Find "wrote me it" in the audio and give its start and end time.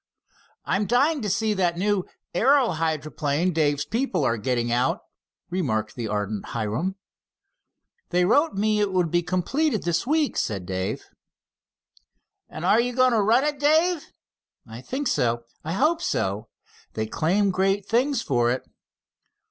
8.25-8.91